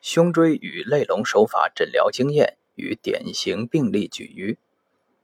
[0.00, 4.58] 胸椎与类龙手法诊疗经验与典型病例举隅。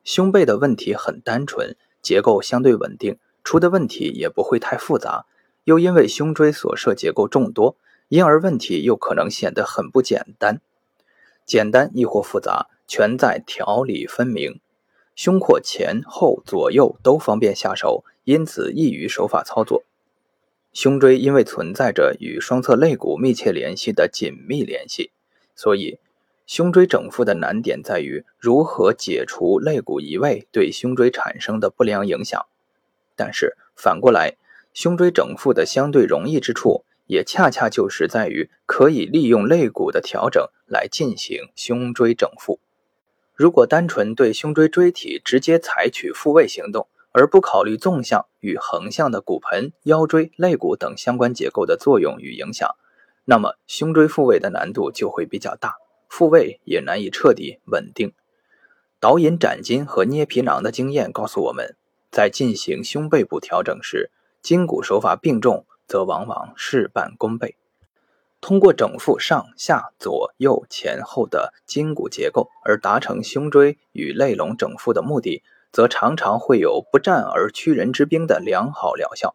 [0.05, 5.27] 胸背的问题很单纯，结构相对稳定，出的问题也不会太复杂。
[5.65, 7.77] 又因为胸椎所涉结构众多，
[8.09, 10.61] 因而问题又可能显得很不简单。
[11.45, 14.61] 简单亦或复杂，全在条理分明。
[15.16, 19.82] 胸廓前后左右都方便下手，因此易于手法操作。
[20.77, 25.11] 胸椎因为存在着与双侧肋骨密切联系的紧密联系，
[25.54, 25.98] 所以
[26.46, 32.44] 胸椎整复的难点在于如何解除肋骨移位对胸椎产生的不良影响。
[33.17, 34.36] 但是反过来，
[34.75, 42.61] 胸椎整复的相对容易之处，也恰恰就是在于可以利用肋骨的调整来进行胸椎整复。
[43.34, 52.69] 如果单纯对胸椎椎体直接采取复位行动，而不考虑纵向与横向的骨盆、腰椎、肋骨等相关结构的作用与影响，
[53.25, 55.77] 那么胸椎复位的难度就会比较大，
[56.11, 58.12] 复位也难以彻底稳定。
[59.00, 61.75] 导引斩筋和捏皮囊的经验告诉我们，
[62.11, 64.11] 在进行胸背部调整时，
[64.42, 67.56] 筋骨手法并重，则往往事半功倍。
[68.42, 75.42] 通过整复上下左右前后的筋骨结构，而达成胸椎与肋龙整复的目的。
[75.72, 79.34] 则常常会有不战而屈人之兵的良好疗效。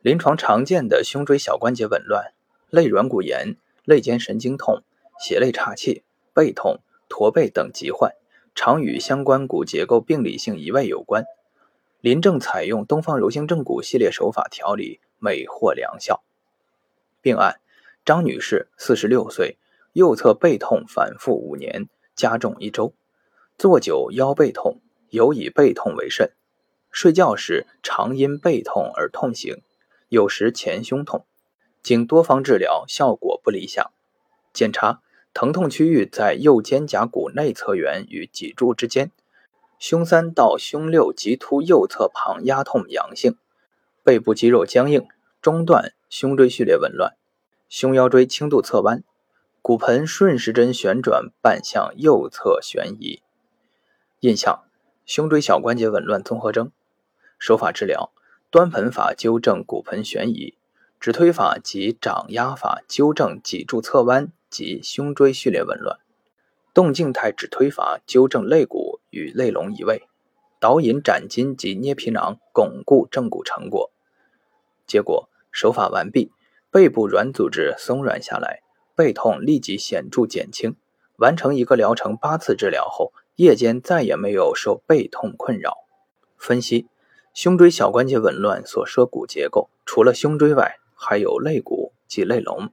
[0.00, 2.32] 临床常见的胸椎小关节紊乱、
[2.70, 4.82] 肋软骨炎、肋间神经痛、
[5.20, 6.02] 胁肋岔气、
[6.34, 8.12] 背痛、驼背等疾患，
[8.54, 11.24] 常与相关骨结构病理性移位有关。
[12.00, 16.24] 临症采用东方柔性正骨系列手法调理，美获良效。
[17.20, 17.60] 病案：
[18.04, 19.56] 张女士，四十六岁，
[19.92, 22.92] 右侧背痛反复五年，加重一周，
[23.56, 24.80] 坐久腰背痛。
[25.12, 26.32] 尤以背痛为甚，
[26.90, 29.60] 睡觉时常因背痛而痛醒，
[30.08, 31.26] 有时前胸痛，
[31.82, 33.92] 经多方治疗效果不理想。
[34.54, 35.02] 检查
[35.34, 39.10] 疼痛区域在右肩胛骨内侧缘与脊柱之间，
[39.78, 43.36] 胸三到胸六棘突右侧旁压痛阳性，
[44.02, 45.06] 背部肌肉僵硬，
[45.42, 47.14] 中段胸椎序列紊乱，
[47.68, 49.04] 胸腰椎轻度侧弯，
[49.60, 53.20] 骨盆顺时针旋转半向右侧旋移。
[54.20, 54.64] 印象。
[55.04, 56.70] 胸椎小关节紊乱综合征，
[57.36, 58.12] 手法治疗：
[58.50, 60.54] 端盆法纠正骨盆悬移，
[61.00, 65.98] 指推法及掌压法纠正脊柱侧弯及胸椎序列紊乱，
[66.72, 70.06] 动静态指推法纠正肋骨与肋龙移位，
[70.60, 73.90] 导引斩筋及捏皮囊巩固正骨成果。
[74.86, 76.30] 结果手法完毕，
[76.70, 78.62] 背部软组织松软下来，
[78.94, 80.76] 背痛立即显著减轻。
[81.16, 83.12] 完成一个疗程八次治疗后。
[83.36, 85.78] 夜间再也没有受背痛困扰。
[86.36, 86.86] 分析
[87.34, 92.70] 胸椎小关节紊乱所涉骨结构，除了胸椎外，还有肋骨及肋龙。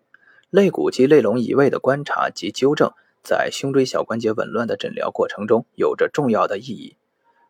[0.49, 2.91] 肋骨及肋龙移位的观察及纠正，
[3.23, 6.97] 在胸椎小关节紊乱的诊疗过程中有着重要的意义。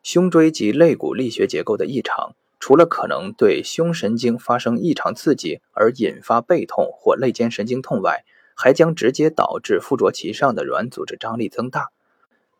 [0.03, 11.89] 胸椎及肋骨力学结构的异常，除了可能对胸神经发生异常刺激而引发背痛或肋间神经痛外，还将直接导致附着其上的软组织张力增大。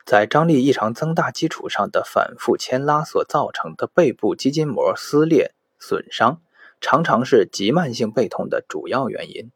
[0.09, 6.42] 在张力异常增大基础上的反复牵拉所造成的背部肌筋膜撕裂损伤，
[6.81, 9.52] 常常是急慢性背痛的主要原因。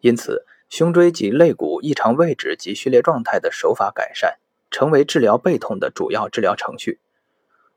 [0.00, 4.40] 因此，胸椎及肋骨异常位置及序列状态的手法改善，
[4.72, 6.98] 成为治疗背痛的主要治疗程序。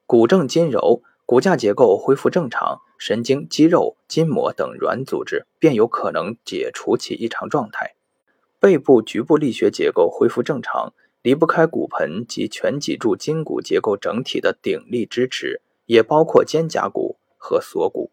[0.08, 7.94] 骨正筋柔，骨架结构恢复正常，神经、肌肉、筋膜等软组织便有可能解除其异常状态。
[8.60, 10.92] 背部局部力学结构恢复正常。
[11.24, 18.12] 离不开骨盆及全脊柱筋骨结构整体的鼎力支持，也包括肩胛骨和锁骨。